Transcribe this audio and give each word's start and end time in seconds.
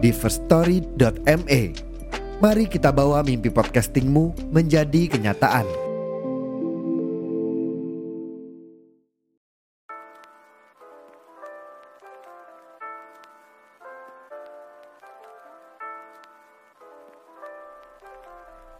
di 0.00 0.10
firststory.me. 0.10 1.62
Mari 2.40 2.64
kita 2.72 2.88
bawa 2.88 3.20
mimpi 3.20 3.52
podcastingmu 3.52 4.48
menjadi 4.48 5.12
kenyataan. 5.12 5.68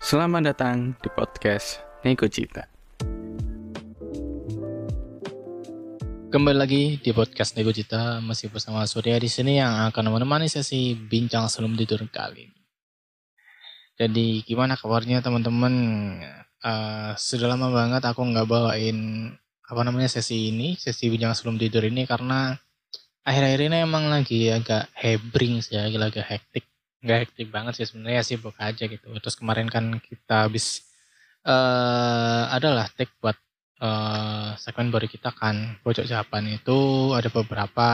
Selamat 0.00 0.56
datang 0.56 0.96
di 1.04 1.08
podcast 1.12 1.84
Nego 2.02 2.26
Cita. 2.26 2.79
Kembali 6.30 6.54
lagi 6.62 6.82
di 7.02 7.10
podcast 7.10 7.58
Nego 7.58 7.74
Cita 7.74 8.22
masih 8.22 8.54
bersama 8.54 8.86
Surya 8.86 9.18
di 9.18 9.26
sini 9.26 9.58
yang 9.58 9.90
akan 9.90 10.14
menemani 10.14 10.46
sesi 10.46 10.94
bincang 10.94 11.50
sebelum 11.50 11.74
tidur 11.74 12.06
kali 12.06 12.46
ini. 12.46 12.60
Jadi 13.98 14.46
gimana 14.46 14.78
kabarnya 14.78 15.26
teman-teman? 15.26 15.74
Uh, 16.62 17.18
sudah 17.18 17.50
lama 17.50 17.74
banget 17.74 18.06
aku 18.06 18.22
nggak 18.22 18.46
bawain 18.46 19.26
apa 19.66 19.80
namanya 19.82 20.06
sesi 20.06 20.54
ini, 20.54 20.78
sesi 20.78 21.10
bincang 21.10 21.34
sebelum 21.34 21.58
tidur 21.58 21.82
ini 21.82 22.06
karena 22.06 22.54
akhir-akhir 23.26 23.60
ini 23.66 23.76
emang 23.82 24.06
lagi 24.06 24.54
agak 24.54 24.86
hebring 24.94 25.58
sih, 25.66 25.82
lagi 25.82 25.98
agak 25.98 26.30
hektik 26.30 26.70
nggak 27.00 27.18
hektik 27.26 27.48
banget 27.48 27.72
sih 27.80 27.86
sebenarnya 27.88 28.20
sibuk 28.20 28.52
aja 28.60 28.84
gitu 28.84 29.08
terus 29.24 29.32
kemarin 29.32 29.72
kan 29.72 29.96
kita 30.04 30.44
habis 30.44 30.84
uh, 31.48 32.44
adalah 32.52 32.92
take 32.92 33.16
buat 33.24 33.36
uh, 33.80 34.54
segmen 34.60 34.92
baru 34.92 35.08
kita 35.08 35.32
kan 35.34 35.80
pojok 35.80 36.04
jawaban 36.06 36.46
itu 36.52 37.10
ada 37.16 37.32
beberapa 37.32 37.88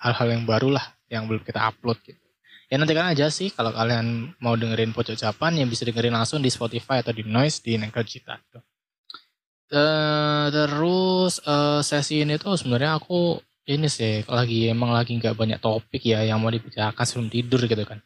hal-hal 0.00 0.28
yang 0.32 0.44
baru 0.48 0.74
lah 0.74 0.84
yang 1.12 1.28
belum 1.30 1.44
kita 1.44 1.60
upload 1.62 2.00
gitu. 2.02 2.18
Ya 2.66 2.82
nanti 2.82 2.98
kan 2.98 3.06
aja 3.06 3.30
sih 3.30 3.54
kalau 3.54 3.70
kalian 3.70 4.34
mau 4.42 4.58
dengerin 4.58 4.90
pojok 4.90 5.14
jawaban 5.14 5.54
yang 5.54 5.70
bisa 5.70 5.86
dengerin 5.86 6.10
langsung 6.10 6.42
di 6.42 6.50
Spotify 6.50 6.98
atau 6.98 7.14
di 7.14 7.22
Noise 7.22 7.62
di 7.62 7.78
Nengkel 7.78 8.02
Cita. 8.02 8.42
Uh, 9.66 10.46
terus 10.50 11.42
uh, 11.46 11.82
sesi 11.82 12.22
ini 12.22 12.38
tuh 12.38 12.54
sebenarnya 12.58 12.98
aku 12.98 13.38
ini 13.66 13.90
sih 13.90 14.22
lagi 14.30 14.70
emang 14.70 14.94
lagi 14.94 15.14
nggak 15.18 15.34
banyak 15.34 15.58
topik 15.58 16.06
ya 16.06 16.22
yang 16.22 16.38
mau 16.38 16.50
dibicarakan 16.50 17.04
sebelum 17.06 17.30
tidur 17.30 17.62
gitu 17.70 17.86
kan. 17.86 18.02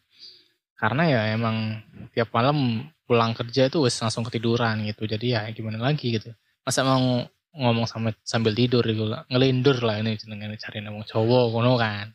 Karena 0.77 1.09
ya 1.09 1.21
emang 1.33 1.81
tiap 2.13 2.33
malam 2.33 2.89
pulang 3.05 3.33
kerja 3.37 3.69
itu 3.69 3.81
langsung 3.81 4.25
ketiduran 4.29 4.85
gitu. 4.89 5.09
Jadi 5.09 5.37
ya 5.37 5.49
gimana 5.53 5.81
lagi 5.81 6.21
gitu 6.21 6.33
masa 6.71 6.87
mau 6.87 7.27
ngomong 7.51 7.91
sama 7.91 8.15
sambil 8.23 8.55
tidur 8.55 8.87
gitu. 8.87 9.11
Ngelindur 9.27 9.83
lah 9.83 9.99
ini 9.99 10.15
dengan 10.23 10.55
cari 10.55 10.79
ngomong 10.87 11.03
cowok 11.03 11.45
kono 11.51 11.75
kan. 11.75 12.07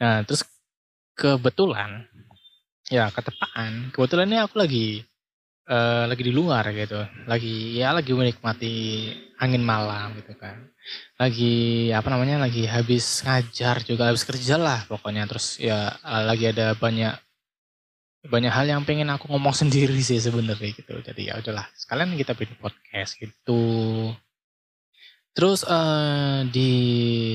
Nah 0.00 0.24
terus 0.24 0.40
kebetulan 1.12 2.08
ya 2.88 3.12
ketepaan. 3.12 3.92
Kebetulan 3.92 4.32
ini 4.32 4.38
aku 4.40 4.56
lagi 4.56 5.04
uh, 5.68 6.08
lagi 6.08 6.22
di 6.24 6.32
luar 6.32 6.64
gitu. 6.72 7.04
Lagi 7.28 7.76
ya 7.76 7.92
lagi 7.92 8.16
menikmati 8.16 8.74
angin 9.36 9.60
malam 9.60 10.16
gitu 10.16 10.32
kan. 10.40 10.72
Lagi 11.20 11.92
apa 11.92 12.08
namanya 12.08 12.48
lagi 12.48 12.64
habis 12.64 13.20
ngajar 13.28 13.84
juga 13.84 14.08
habis 14.08 14.24
kerja 14.24 14.56
lah 14.56 14.88
pokoknya. 14.88 15.28
Terus 15.28 15.60
ya 15.60 15.92
lagi 16.02 16.48
ada 16.48 16.72
banyak 16.72 17.27
banyak 18.26 18.50
hal 18.50 18.66
yang 18.66 18.82
pengen 18.82 19.06
aku 19.14 19.30
ngomong 19.30 19.54
sendiri 19.62 19.94
sih 20.02 20.18
sebenarnya 20.18 20.74
gitu. 20.74 20.98
Jadi 20.98 21.30
ya 21.30 21.38
udahlah 21.38 21.70
sekalian 21.78 22.18
kita 22.18 22.34
bikin 22.34 22.58
podcast 22.58 23.14
gitu. 23.14 23.62
Terus 25.36 25.62
uh, 25.62 26.42
di 26.50 26.70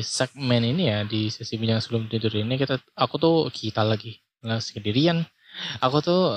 segmen 0.03 0.59
ini 0.59 0.91
ya 0.91 1.07
di 1.07 1.31
sesi 1.31 1.55
bincang 1.55 1.79
sebelum 1.79 2.11
tidur 2.11 2.35
ini 2.35 2.59
kita 2.59 2.75
aku 2.99 3.15
tuh 3.15 3.35
kita 3.47 3.79
lagi 3.87 4.19
sendirian. 4.43 5.23
Aku 5.79 6.03
tuh 6.03 6.35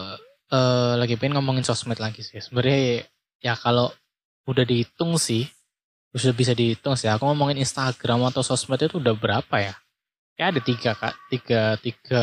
uh, 0.54 0.94
lagi 0.94 1.18
pengen 1.18 1.42
ngomongin 1.42 1.66
sosmed 1.66 1.98
lagi 1.98 2.22
sih. 2.22 2.38
Sebenarnya 2.38 3.02
ya 3.42 3.58
kalau 3.58 3.90
udah 4.46 4.62
dihitung 4.62 5.18
sih 5.18 5.50
sudah 6.14 6.36
bisa 6.38 6.54
dihitung 6.54 6.94
sih. 6.94 7.10
Aku 7.10 7.26
ngomongin 7.26 7.58
Instagram 7.58 8.30
atau 8.30 8.46
sosmed 8.46 8.78
itu 8.78 9.02
udah 9.02 9.18
berapa 9.18 9.56
ya 9.58 9.74
ya 10.36 10.52
ada 10.52 10.60
tiga 10.60 10.92
kak. 10.92 11.16
Tiga 11.32 11.80
tiga 11.80 12.22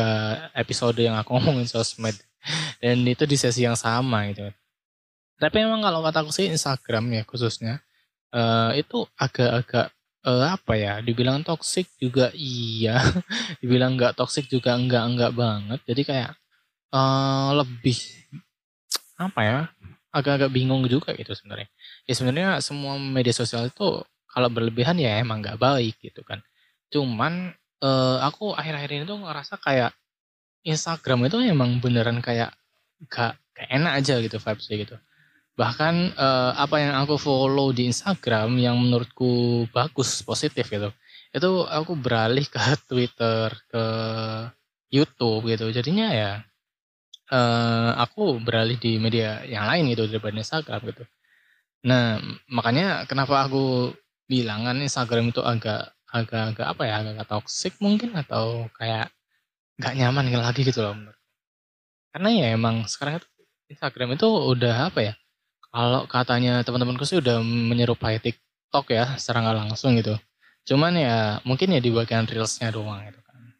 episode 0.54 0.98
yang 1.02 1.18
aku 1.18 1.32
ngomongin 1.36 1.68
sosmed. 1.68 2.16
Dan 2.78 3.02
itu 3.04 3.26
di 3.26 3.36
sesi 3.36 3.66
yang 3.66 3.76
sama 3.76 4.30
gitu. 4.30 4.48
Tapi 5.38 5.56
memang 5.66 5.82
kalau 5.82 6.00
kataku 6.00 6.30
sih 6.30 6.46
Instagram 6.46 7.10
ya 7.10 7.22
khususnya 7.26 7.82
uh, 8.30 8.70
itu 8.78 9.02
agak-agak 9.18 9.90
uh, 10.22 10.54
apa 10.54 10.72
ya 10.78 11.02
dibilang 11.02 11.42
toxic 11.42 11.90
juga 11.98 12.30
iya. 12.38 13.02
Dibilang 13.60 13.98
nggak 13.98 14.14
toxic 14.14 14.46
juga 14.46 14.78
enggak 14.78 15.04
enggak 15.10 15.32
banget. 15.34 15.80
Jadi 15.84 16.02
kayak 16.06 16.30
uh, 16.94 17.50
lebih 17.58 17.98
apa 19.14 19.40
ya 19.42 19.58
agak-agak 20.14 20.50
bingung 20.54 20.86
juga 20.86 21.10
gitu 21.18 21.34
sebenarnya. 21.34 21.66
Ya 22.06 22.14
sebenarnya 22.14 22.50
semua 22.62 22.94
media 23.02 23.34
sosial 23.34 23.66
itu 23.66 24.06
kalau 24.30 24.48
berlebihan 24.50 24.98
ya 24.98 25.18
emang 25.18 25.42
nggak 25.42 25.58
baik 25.58 25.98
gitu 25.98 26.22
kan. 26.22 26.38
Cuman 26.94 27.54
uh, 27.84 28.16
aku 28.24 28.56
akhir-akhir 28.56 28.90
ini 28.96 29.04
tuh 29.04 29.20
ngerasa 29.20 29.60
kayak 29.60 29.92
Instagram 30.64 31.28
itu 31.28 31.44
emang 31.44 31.76
beneran 31.84 32.24
kayak 32.24 32.56
gak, 33.12 33.36
gak 33.52 33.68
enak 33.68 34.00
aja 34.00 34.14
gitu 34.24 34.40
vibesnya 34.40 34.76
gitu. 34.80 34.96
Bahkan 35.54 36.18
uh, 36.18 36.52
apa 36.56 36.76
yang 36.80 36.96
aku 37.04 37.20
follow 37.20 37.70
di 37.70 37.86
Instagram 37.92 38.56
yang 38.58 38.80
menurutku 38.80 39.64
bagus, 39.70 40.24
positif 40.24 40.66
gitu. 40.66 40.90
Itu 41.30 41.68
aku 41.68 41.94
beralih 41.94 42.48
ke 42.48 42.58
Twitter, 42.90 43.52
ke 43.68 43.84
YouTube 44.90 45.46
gitu. 45.52 45.68
Jadinya 45.70 46.10
ya 46.10 46.30
uh, 47.30 47.90
aku 48.00 48.42
beralih 48.42 48.80
di 48.80 48.98
media 48.98 49.44
yang 49.46 49.68
lain 49.68 49.92
gitu 49.94 50.10
daripada 50.10 50.34
Instagram 50.40 50.80
gitu. 50.90 51.04
Nah, 51.84 52.16
makanya 52.48 53.04
kenapa 53.04 53.44
aku 53.46 53.92
bilang 54.24 54.64
kan 54.64 54.80
Instagram 54.80 55.30
itu 55.30 55.44
agak 55.44 55.93
agak-agak 56.14 56.66
apa 56.70 56.82
ya 56.86 56.94
agak 57.02 57.26
toxic 57.26 57.74
mungkin 57.82 58.14
atau 58.14 58.70
kayak 58.78 59.10
nggak 59.82 59.94
nyaman 59.98 60.30
lagi 60.38 60.62
gitu 60.62 60.78
loh 60.86 60.94
karena 62.14 62.28
ya 62.30 62.46
emang 62.54 62.86
sekarang 62.86 63.18
itu 63.18 63.26
Instagram 63.74 64.14
itu 64.14 64.30
udah 64.30 64.94
apa 64.94 65.00
ya 65.02 65.14
kalau 65.74 66.06
katanya 66.06 66.62
teman-temanku 66.62 67.02
sih 67.02 67.18
udah 67.18 67.42
menyerupai 67.42 68.22
TikTok 68.22 68.94
ya 68.94 69.18
secara 69.18 69.42
nggak 69.42 69.58
langsung 69.66 69.98
gitu. 69.98 70.14
Cuman 70.70 70.94
ya 70.94 71.42
mungkin 71.42 71.74
ya 71.74 71.82
di 71.82 71.90
bagian 71.90 72.30
reelsnya 72.30 72.70
doang 72.70 73.02
gitu 73.10 73.18
kan. 73.26 73.58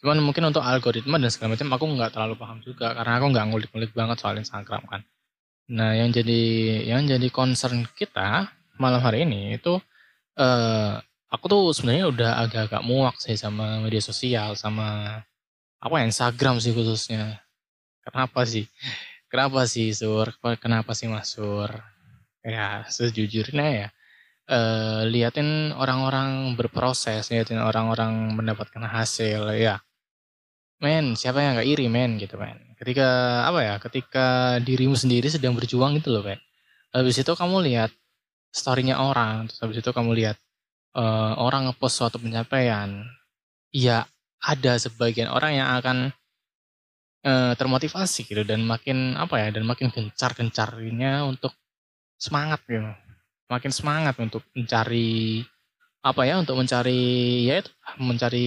Cuman 0.00 0.24
mungkin 0.24 0.48
untuk 0.48 0.64
algoritma 0.64 1.20
dan 1.20 1.28
segala 1.28 1.52
macam 1.52 1.68
aku 1.76 1.84
nggak 1.84 2.10
terlalu 2.16 2.34
paham 2.40 2.58
juga 2.64 2.96
karena 2.96 3.12
aku 3.20 3.26
nggak 3.28 3.44
ngulik-ngulik 3.52 3.92
banget 3.92 4.16
soal 4.24 4.40
Instagram 4.40 4.88
kan. 4.88 5.04
Nah 5.68 5.92
yang 6.00 6.08
jadi 6.08 6.40
yang 6.88 7.04
jadi 7.04 7.28
concern 7.28 7.84
kita 7.92 8.48
malam 8.80 9.04
hari 9.04 9.28
ini 9.28 9.60
itu 9.60 9.84
uh, 10.38 11.00
aku 11.32 11.44
tuh 11.48 11.62
sebenarnya 11.72 12.06
udah 12.12 12.30
agak-agak 12.46 12.82
muak 12.84 13.16
sih 13.20 13.36
sama 13.36 13.80
media 13.80 14.00
sosial 14.04 14.54
sama 14.54 15.20
apa 15.82 15.96
Instagram 16.06 16.60
sih 16.62 16.72
khususnya. 16.76 17.42
Kenapa 18.04 18.42
sih? 18.46 18.66
Kenapa 19.30 19.64
sih 19.64 19.90
Sur? 19.94 20.28
Kenapa 20.60 20.92
sih 20.92 21.08
Mas 21.08 21.32
Sur? 21.32 21.70
Ya 22.42 22.84
sejujurnya 22.90 23.66
ya 23.70 23.88
uh, 24.50 25.02
liatin 25.06 25.70
orang-orang 25.76 26.54
berproses, 26.58 27.30
liatin 27.30 27.60
orang-orang 27.60 28.34
mendapatkan 28.34 28.82
hasil 28.82 29.54
ya. 29.56 29.78
Men, 30.82 31.14
siapa 31.14 31.38
yang 31.38 31.54
gak 31.62 31.68
iri 31.68 31.86
men 31.86 32.18
gitu 32.18 32.34
men. 32.34 32.58
Ketika 32.74 33.06
apa 33.46 33.60
ya? 33.62 33.74
Ketika 33.78 34.58
dirimu 34.58 34.98
sendiri 34.98 35.30
sedang 35.30 35.54
berjuang 35.54 35.94
itu 35.94 36.10
loh 36.10 36.26
kayak. 36.26 36.42
Habis 36.90 37.22
itu 37.22 37.32
kamu 37.32 37.62
lihat 37.70 37.94
storynya 38.52 39.00
orang. 39.00 39.48
Terus 39.48 39.58
habis 39.64 39.76
itu 39.80 39.90
kamu 39.90 40.12
lihat 40.12 40.36
uh, 40.94 41.34
orang 41.40 41.72
ngepost 41.72 41.98
suatu 41.98 42.20
pencapaian 42.20 43.02
ya 43.72 44.04
ada 44.44 44.72
sebagian 44.76 45.32
orang 45.32 45.56
yang 45.56 45.68
akan 45.80 46.12
uh, 47.24 47.52
termotivasi 47.56 48.28
gitu 48.28 48.44
dan 48.44 48.62
makin 48.68 49.16
apa 49.16 49.40
ya 49.40 49.48
dan 49.56 49.64
makin 49.64 49.88
gencar 49.88 50.36
gencarnya 50.36 51.24
untuk 51.24 51.56
semangat 52.20 52.60
gitu. 52.68 52.84
Makin 53.48 53.72
semangat 53.72 54.14
untuk 54.20 54.44
mencari 54.54 55.42
apa 56.02 56.26
ya 56.26 56.34
untuk 56.42 56.58
mencari 56.58 57.00
ya 57.46 57.62
itu 57.62 57.70
mencari 58.02 58.46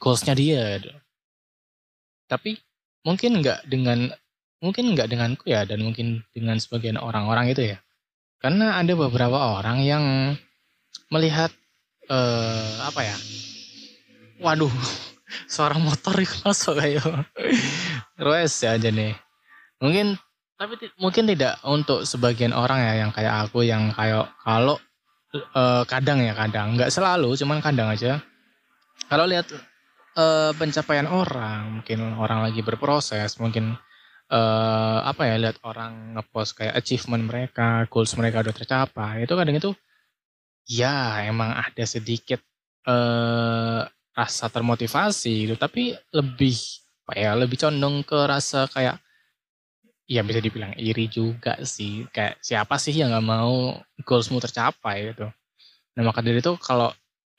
goalsnya 0.00 0.32
dia 0.32 0.80
gitu. 0.80 0.88
tapi 2.24 2.56
mungkin 3.04 3.44
nggak 3.44 3.68
dengan 3.68 4.08
mungkin 4.64 4.96
nggak 4.96 5.12
denganku 5.12 5.44
ya 5.52 5.68
dan 5.68 5.84
mungkin 5.84 6.24
dengan 6.32 6.56
sebagian 6.56 6.96
orang-orang 6.96 7.52
itu 7.52 7.76
ya 7.76 7.83
karena 8.44 8.76
ada 8.76 8.92
beberapa 8.92 9.56
orang 9.56 9.80
yang 9.80 10.04
melihat 11.08 11.48
eh, 12.12 12.72
apa 12.84 13.00
ya 13.00 13.16
waduh 14.44 14.68
suara 15.54 15.80
motor 15.80 16.12
masuk 16.44 16.76
kayak 16.76 17.24
Rues 18.20 18.52
ya 18.60 18.76
aja 18.76 18.92
nih 18.92 19.16
mungkin 19.80 20.20
tapi 20.60 20.76
mungkin 21.00 21.24
tidak 21.24 21.56
untuk 21.64 22.04
sebagian 22.04 22.52
orang 22.52 22.78
ya 22.84 22.92
yang 23.00 23.10
kayak 23.10 23.48
aku 23.48 23.64
yang 23.64 23.90
kayak 23.96 24.28
kalau 24.44 24.78
uh, 25.54 25.82
kadang 25.86 26.22
ya 26.22 26.34
kadang. 26.36 26.78
Nggak 26.78 26.94
selalu 26.94 27.34
cuman 27.34 27.58
kadang 27.58 27.90
aja. 27.90 28.22
Kalau 29.10 29.26
lihat 29.26 29.50
uh, 30.16 30.54
pencapaian 30.54 31.10
orang 31.10 31.82
mungkin 31.82 31.98
orang 32.16 32.46
lagi 32.46 32.62
berproses 32.62 33.36
mungkin 33.42 33.74
uh, 34.34 34.98
apa 35.06 35.30
ya 35.30 35.34
lihat 35.38 35.62
orang 35.62 36.18
ngepost 36.18 36.58
kayak 36.58 36.74
achievement 36.74 37.24
mereka 37.30 37.86
goals 37.86 38.12
mereka 38.18 38.42
udah 38.42 38.54
tercapai 38.54 39.22
itu 39.22 39.34
kadang 39.38 39.56
itu 39.56 39.70
ya 40.66 41.22
emang 41.28 41.54
ada 41.54 41.84
sedikit 41.86 42.40
uh, 42.88 43.86
rasa 44.14 44.46
termotivasi 44.50 45.50
gitu. 45.50 45.54
Tapi 45.54 45.94
lebih 46.14 46.56
apa 47.04 47.12
ya 47.20 47.30
lebih 47.36 47.60
condong 47.60 48.00
ke 48.02 48.18
rasa 48.24 48.66
kayak 48.72 48.96
ya 50.08 50.20
bisa 50.24 50.40
dibilang 50.42 50.74
iri 50.76 51.06
juga 51.06 51.60
sih. 51.62 52.08
Kayak 52.10 52.40
siapa 52.42 52.74
sih 52.80 52.94
yang 52.96 53.14
nggak 53.14 53.26
mau 53.26 53.78
goalsmu 54.02 54.40
tercapai 54.42 55.14
gitu. 55.14 55.28
Nah 55.94 56.02
maka 56.02 56.20
dari 56.24 56.40
itu 56.42 56.54
kalau 56.58 56.90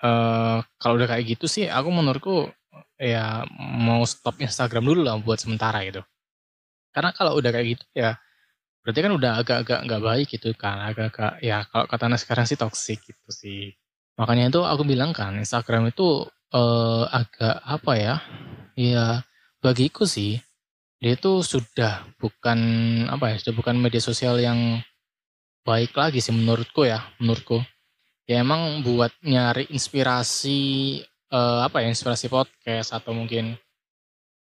uh, 0.03 0.57
kalau 0.79 0.93
udah 0.95 1.09
kayak 1.11 1.37
gitu 1.37 1.45
sih 1.49 1.67
aku 1.67 1.89
menurutku 1.91 2.47
ya 2.95 3.43
mau 3.59 4.07
stop 4.07 4.39
Instagram 4.39 4.87
dulu 4.87 5.01
lah 5.03 5.19
buat 5.19 5.35
sementara 5.35 5.83
gitu 5.83 5.99
karena 6.95 7.11
kalau 7.11 7.35
udah 7.35 7.51
kayak 7.51 7.75
gitu 7.75 7.85
ya 7.91 8.15
berarti 8.85 8.99
kan 9.01 9.13
udah 9.17 9.31
agak-agak 9.41 9.79
nggak 9.83 10.03
baik 10.05 10.27
gitu 10.31 10.49
kan 10.55 10.77
agak-agak 10.79 11.41
ya 11.43 11.67
kalau 11.67 11.85
katanya 11.91 12.17
sekarang 12.21 12.45
sih 12.47 12.55
toxic 12.55 13.01
gitu 13.03 13.29
sih. 13.33 13.73
Makanya 14.15 14.53
itu 14.53 14.61
aku 14.63 14.87
bilang 14.87 15.11
kan 15.11 15.35
Instagram 15.35 15.91
itu 15.91 16.23
uh, 16.53 17.03
agak 17.09 17.59
apa 17.65 17.91
ya 17.97 18.15
ya 18.77 19.25
bagiku 19.59 20.05
sih 20.07 20.39
dia 21.01 21.17
itu 21.17 21.43
sudah 21.43 22.07
bukan 22.21 22.59
apa 23.11 23.33
ya 23.33 23.35
sudah 23.41 23.55
bukan 23.57 23.75
media 23.81 23.99
sosial 23.99 24.39
yang 24.39 24.79
baik 25.65 25.97
lagi 25.97 26.21
sih 26.21 26.31
menurutku 26.31 26.85
ya 26.85 27.03
menurutku. 27.19 27.59
Ya 28.25 28.41
emang 28.41 28.81
buat 28.81 29.13
nyari 29.21 29.69
inspirasi 29.69 31.01
uh, 31.29 31.65
apa 31.65 31.81
ya 31.81 31.89
inspirasi 31.89 32.29
podcast 32.29 32.93
atau 32.93 33.13
mungkin 33.13 33.57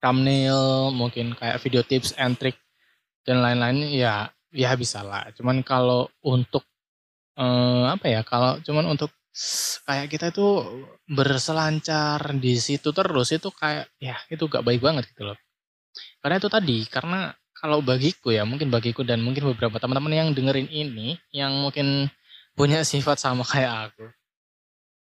thumbnail 0.04 0.92
mungkin 0.92 1.32
kayak 1.32 1.64
video 1.64 1.80
tips 1.80 2.12
and 2.20 2.36
trick 2.36 2.60
dan 3.24 3.40
lain-lain 3.40 3.88
ya 3.88 4.28
ya 4.52 4.76
bisa 4.76 5.00
lah 5.00 5.32
cuman 5.32 5.64
kalau 5.64 6.12
untuk 6.20 6.68
uh, 7.40 7.88
apa 7.88 8.06
ya 8.12 8.20
kalau 8.20 8.60
cuman 8.60 8.92
untuk 8.92 9.08
kayak 9.88 10.12
kita 10.12 10.28
itu 10.30 10.46
berselancar 11.08 12.20
di 12.36 12.60
situ 12.60 12.92
terus 12.92 13.32
itu 13.32 13.48
kayak 13.48 13.88
ya 13.96 14.20
itu 14.28 14.44
gak 14.44 14.62
baik 14.62 14.84
banget 14.84 15.08
gitu 15.08 15.32
loh 15.32 15.38
karena 16.20 16.40
itu 16.40 16.48
tadi, 16.50 16.78
karena 16.90 17.30
kalau 17.54 17.78
bagiku 17.84 18.34
ya, 18.34 18.42
mungkin 18.42 18.68
bagiku 18.72 19.06
dan 19.06 19.22
mungkin 19.22 19.46
beberapa 19.54 19.78
teman-teman 19.78 20.12
yang 20.12 20.28
dengerin 20.34 20.68
ini, 20.68 21.16
yang 21.30 21.52
mungkin 21.62 22.10
punya 22.58 22.82
sifat 22.82 23.20
sama 23.20 23.44
kayak 23.46 23.92
aku. 23.92 24.04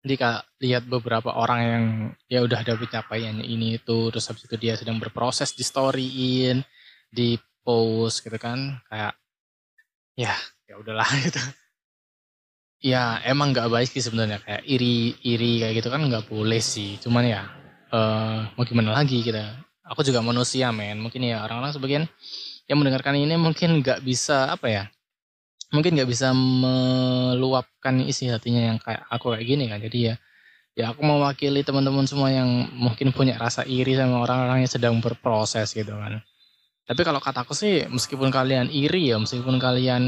Jadi 0.06 0.14
kak 0.16 0.40
lihat 0.62 0.84
beberapa 0.86 1.34
orang 1.34 1.60
yang 1.62 1.86
ya 2.30 2.40
udah 2.46 2.62
ada 2.62 2.78
pencapaiannya 2.78 3.44
ini 3.44 3.82
itu, 3.82 3.98
terus 4.14 4.30
habis 4.30 4.46
itu 4.46 4.56
dia 4.56 4.78
sedang 4.78 5.02
berproses 5.02 5.52
di 5.58 5.66
storyin, 5.66 6.62
di 7.10 7.36
post 7.66 8.22
gitu 8.24 8.38
kan, 8.38 8.78
kayak 8.88 9.18
ya 10.16 10.34
ya 10.70 10.76
udahlah 10.80 11.08
gitu. 11.26 11.42
Ya 12.78 13.18
emang 13.26 13.58
nggak 13.58 13.74
baik 13.74 13.90
sih 13.90 14.06
sebenarnya 14.06 14.38
kayak 14.46 14.64
iri 14.70 15.18
iri 15.26 15.66
kayak 15.66 15.82
gitu 15.82 15.90
kan 15.90 16.06
nggak 16.06 16.30
boleh 16.30 16.62
sih, 16.62 17.02
cuman 17.02 17.24
ya 17.26 17.42
uh, 17.92 18.48
mau 18.54 18.64
gimana 18.64 18.94
lagi 18.94 19.26
kita? 19.26 19.66
Aku 19.88 20.04
juga 20.04 20.20
manusia 20.22 20.70
men. 20.76 21.00
Mungkin 21.00 21.24
ya 21.26 21.42
orang-orang 21.48 21.74
sebagian 21.74 22.04
yang 22.68 22.78
mendengarkan 22.80 23.16
ini 23.16 23.36
mungkin 23.40 23.80
nggak 23.80 24.04
bisa 24.04 24.52
apa 24.52 24.68
ya 24.68 24.84
mungkin 25.74 26.00
nggak 26.00 26.10
bisa 26.10 26.32
meluapkan 26.32 28.00
isi 28.08 28.32
hatinya 28.32 28.74
yang 28.74 28.78
kayak 28.80 29.04
aku 29.12 29.36
kayak 29.36 29.46
gini 29.48 29.66
kan. 29.68 29.80
Jadi 29.84 30.00
ya 30.12 30.16
ya 30.78 30.94
aku 30.94 31.02
mewakili 31.02 31.66
teman-teman 31.66 32.06
semua 32.06 32.30
yang 32.30 32.70
mungkin 32.78 33.10
punya 33.10 33.36
rasa 33.42 33.66
iri 33.66 33.98
sama 33.98 34.22
orang-orang 34.22 34.64
yang 34.64 34.72
sedang 34.72 34.96
berproses 35.02 35.74
gitu 35.74 35.92
kan. 35.98 36.22
Tapi 36.88 37.02
kalau 37.04 37.20
kataku 37.20 37.52
sih 37.52 37.84
meskipun 37.92 38.32
kalian 38.32 38.72
iri 38.72 39.12
ya 39.12 39.20
meskipun 39.20 39.60
kalian 39.60 40.04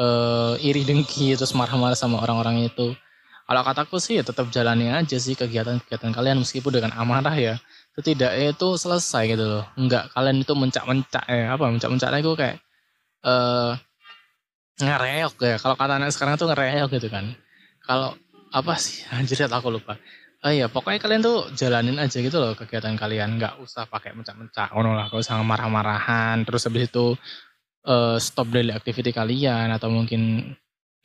uh, 0.00 0.54
iri 0.64 0.86
dengki 0.86 1.36
terus 1.36 1.52
marah-marah 1.52 1.98
sama 1.98 2.24
orang-orang 2.24 2.64
itu 2.72 2.96
kalau 3.46 3.62
kataku 3.62 4.00
sih 4.00 4.18
ya 4.18 4.24
tetap 4.24 4.48
jalani 4.48 4.90
aja 4.90 5.18
sih 5.20 5.36
kegiatan-kegiatan 5.36 6.10
kalian 6.16 6.40
meskipun 6.40 6.72
dengan 6.80 6.96
amarah 6.96 7.36
ya 7.36 7.54
setidaknya 7.94 8.56
itu 8.56 8.68
selesai 8.80 9.22
gitu 9.28 9.44
loh. 9.44 9.64
Enggak 9.76 10.08
kalian 10.16 10.40
itu 10.40 10.52
mencak-mencak 10.56 11.24
ya 11.28 11.52
apa 11.52 11.64
mencak-mencak 11.68 12.08
itu 12.16 12.32
kayak 12.32 12.56
uh, 13.26 13.76
ngereok 14.80 15.34
ya. 15.40 15.56
Kalau 15.60 15.74
kata 15.78 15.96
anak 15.96 16.12
sekarang 16.12 16.36
tuh 16.36 16.48
ngereok 16.52 16.90
gitu 16.96 17.08
kan. 17.08 17.32
Kalau 17.84 18.16
apa 18.52 18.74
sih? 18.76 19.04
Anjir 19.16 19.48
aku 19.48 19.68
lupa. 19.72 19.96
Oh 20.44 20.52
iya, 20.52 20.70
pokoknya 20.70 21.00
kalian 21.02 21.22
tuh 21.24 21.50
jalanin 21.58 21.98
aja 21.98 22.22
gitu 22.22 22.38
loh 22.38 22.54
kegiatan 22.54 22.94
kalian, 22.94 23.40
nggak 23.40 23.58
usah 23.58 23.88
pakai 23.88 24.14
mencak-mencak, 24.14 24.70
oh 24.78 24.84
lah, 24.84 25.10
gak 25.10 25.18
usah 25.18 25.42
marah-marahan, 25.42 26.46
terus 26.46 26.68
habis 26.70 26.86
itu 26.86 27.18
uh, 27.88 28.14
stop 28.20 28.52
daily 28.52 28.70
activity 28.70 29.10
kalian 29.10 29.72
atau 29.72 29.88
mungkin 29.88 30.52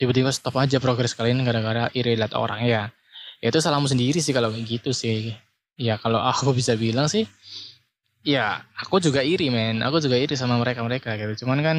tiba-tiba 0.02 0.34
stop 0.34 0.58
aja 0.58 0.82
progres 0.82 1.14
kalian 1.14 1.46
gara-gara 1.46 1.88
iri 1.94 2.18
lihat 2.18 2.34
orang 2.34 2.66
ya. 2.66 2.90
ya. 3.38 3.48
Itu 3.54 3.62
salahmu 3.62 3.86
sendiri 3.86 4.18
sih 4.18 4.34
kalau 4.34 4.50
kayak 4.50 4.66
gitu 4.66 4.92
sih. 4.92 5.32
Ya 5.78 6.02
kalau 6.02 6.18
aku 6.32 6.52
bisa 6.58 6.74
bilang 6.74 7.06
sih 7.06 7.30
ya 8.26 8.66
aku 8.78 8.98
juga 8.98 9.22
iri 9.22 9.54
men. 9.54 9.86
Aku 9.86 10.02
juga 10.02 10.18
iri 10.18 10.34
sama 10.34 10.58
mereka 10.58 10.82
mereka 10.82 11.14
gitu. 11.18 11.46
Cuman 11.46 11.62
kan 11.62 11.78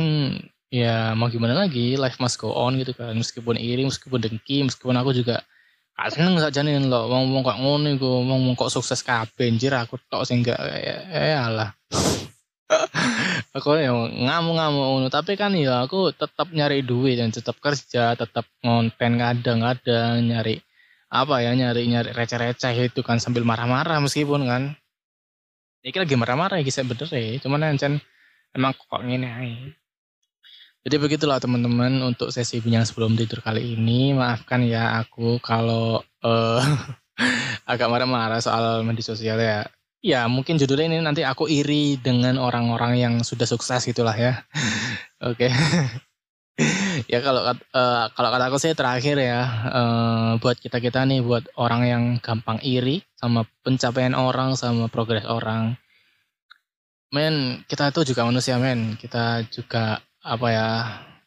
ya 0.72 1.12
mau 1.12 1.28
gimana 1.28 1.52
lagi? 1.52 2.00
Life 2.00 2.16
must 2.16 2.40
go 2.40 2.56
on 2.56 2.80
gitu 2.80 2.96
kan. 2.96 3.12
Meskipun 3.12 3.60
iri 3.60 3.84
meskipun 3.84 4.16
dengki 4.16 4.64
meskipun 4.64 4.96
aku 4.96 5.12
juga 5.12 5.44
gak 5.92 6.16
seneng 6.16 6.40
gak 6.40 6.56
janin 6.56 6.88
lo 6.88 7.12
mau 7.12 7.20
mau 7.28 7.44
kok 7.44 7.60
ngono 7.60 7.92
iku 7.92 8.24
mau 8.24 8.40
mau 8.40 8.56
kok 8.56 8.72
sukses 8.72 9.04
kabeh 9.04 9.52
anjir. 9.52 9.76
Aku 9.76 10.00
tok 10.08 10.24
sih 10.24 10.40
enggak 10.40 10.56
ya, 10.56 10.96
ya 11.12 11.38
alah. 11.52 11.70
Aku 13.56 13.76
ya 13.76 13.92
ngamuk-ngamuk 13.92 14.84
ngono. 14.88 15.08
Tapi 15.12 15.36
kan 15.36 15.52
ya 15.52 15.84
aku 15.84 16.08
tetap 16.16 16.48
nyari 16.56 16.80
duit 16.80 17.20
dan 17.20 17.28
tetap 17.28 17.60
kerja 17.60 18.16
tetap 18.16 18.48
ngonten 18.64 19.20
kadang-kadang 19.20 20.24
nyari 20.24 20.56
apa 21.12 21.44
ya 21.44 21.52
nyari 21.52 21.84
nyari 21.84 22.16
receh-receh 22.16 22.88
itu 22.88 23.04
kan 23.04 23.20
sambil 23.20 23.44
marah-marah 23.44 24.00
meskipun 24.00 24.48
kan. 24.48 24.62
Ini 25.84 25.92
lagi 26.00 26.16
marah-marah 26.16 26.56
ya 26.56 26.64
kisah 26.64 26.88
bener 26.88 27.10
ya 27.12 27.36
cuman 27.44 27.76
ancen 27.76 28.00
emang 28.56 28.72
kok 28.72 29.04
aja 29.04 29.81
jadi 30.82 30.98
begitulah 30.98 31.38
teman-teman 31.38 31.94
untuk 32.02 32.34
sesi 32.34 32.58
bincang 32.58 32.82
sebelum 32.82 33.14
tidur 33.14 33.38
kali 33.38 33.78
ini. 33.78 34.10
Maafkan 34.18 34.66
ya 34.66 34.98
aku 34.98 35.38
kalau 35.38 36.02
uh, 36.26 36.62
agak 37.70 37.86
marah-marah 37.86 38.42
soal 38.42 38.82
media 38.82 39.06
sosial 39.06 39.38
ya. 39.38 39.62
Ya 40.02 40.26
mungkin 40.26 40.58
judulnya 40.58 40.90
ini 40.90 40.98
nanti 40.98 41.22
aku 41.22 41.46
iri 41.46 42.02
dengan 42.02 42.34
orang-orang 42.34 42.98
yang 42.98 43.14
sudah 43.22 43.46
sukses 43.46 43.86
gitulah 43.86 44.14
ya. 44.18 44.42
Oke. 45.30 45.50
Ya 47.08 47.24
kalau 47.24 47.48
uh, 47.48 47.56
kalau 48.12 48.28
kata 48.28 48.52
aku 48.52 48.60
sih 48.60 48.76
terakhir 48.76 49.16
ya 49.16 49.40
uh, 49.72 50.30
buat 50.36 50.60
kita 50.60 50.84
kita 50.84 51.08
nih 51.08 51.24
buat 51.24 51.48
orang 51.56 51.82
yang 51.88 52.04
gampang 52.20 52.60
iri 52.60 53.00
sama 53.16 53.48
pencapaian 53.64 54.12
orang 54.12 54.52
sama 54.52 54.86
progres 54.92 55.24
orang. 55.24 55.80
Men 57.08 57.64
kita 57.66 57.88
itu 57.90 58.12
juga 58.12 58.28
manusia 58.28 58.60
men. 58.60 59.00
Kita 59.00 59.48
juga 59.48 60.04
apa 60.22 60.46
ya 60.48 60.68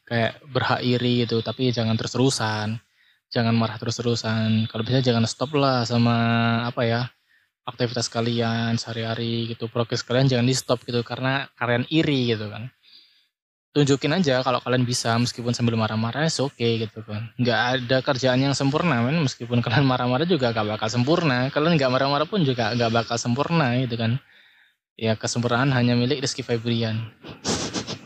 kayak 0.07 0.33
berhak 0.49 0.81
iri 0.81 1.27
gitu 1.27 1.43
tapi 1.43 1.69
jangan 1.75 1.99
terus 1.99 2.15
terusan 2.15 2.79
jangan 3.27 3.51
marah 3.51 3.75
terus 3.75 3.99
terusan 3.99 4.69
kalau 4.71 4.87
bisa 4.87 5.03
jangan 5.03 5.27
stop 5.27 5.51
lah 5.59 5.83
sama 5.83 6.15
apa 6.69 6.81
ya 6.87 7.01
aktivitas 7.65 8.07
kalian 8.07 8.77
sehari-hari 8.77 9.49
gitu. 9.51 9.65
Progres 9.67 10.05
kalian 10.05 10.29
jangan 10.29 10.45
di 10.45 10.55
stop 10.55 10.85
gitu 10.85 11.01
karena 11.01 11.49
kalian 11.57 11.83
iri 11.89 12.31
gitu 12.31 12.47
kan. 12.47 12.69
Tunjukin 13.75 14.15
aja 14.15 14.39
kalau 14.39 14.63
kalian 14.63 14.87
bisa 14.87 15.11
meskipun 15.19 15.51
sambil 15.51 15.75
marah-marah 15.75 16.31
oke 16.39 16.55
okay, 16.55 16.87
gitu 16.87 17.03
kan. 17.03 17.27
Nggak 17.35 17.59
ada 17.59 17.97
kerjaan 17.99 18.39
yang 18.39 18.55
sempurna 18.55 19.03
men. 19.03 19.19
Meskipun 19.19 19.59
kalian 19.59 19.83
marah-marah 19.83 20.23
juga 20.23 20.55
gak 20.55 20.63
bakal 20.63 20.87
sempurna. 20.87 21.51
Kalian 21.51 21.75
nggak 21.75 21.91
marah-marah 21.91 22.23
pun 22.29 22.39
juga 22.47 22.71
gak 22.71 22.91
bakal 22.93 23.19
sempurna 23.19 23.75
gitu 23.83 23.99
kan. 23.99 24.15
Ya 24.95 25.19
kesempurnaan 25.19 25.75
hanya 25.75 25.91
milik 25.91 26.23
Rizky 26.23 26.39
Febrian 26.39 27.11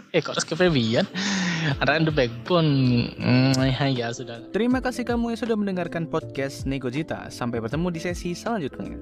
eh 0.10 0.22
kok 0.26 0.34
Rizky 0.34 0.58
Febrian 0.58 1.06
ada 1.78 2.02
the 2.02 2.14
backbone 2.14 2.72
mm, 3.14 3.54
ya 3.94 4.10
sudah. 4.10 4.42
Terima 4.50 4.82
kasih 4.82 5.06
kamu 5.06 5.36
yang 5.36 5.40
sudah 5.40 5.56
mendengarkan 5.60 6.10
podcast 6.10 6.66
Negojita. 6.66 7.30
Sampai 7.30 7.62
bertemu 7.62 7.88
di 7.94 8.00
sesi 8.02 8.34
selanjutnya 8.34 8.96